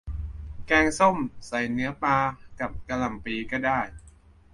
[0.65, 1.17] แกงส้ม
[1.47, 2.17] ใส่เนื้อปลา
[2.59, 3.79] กับกะหล่ำปลีก็ได้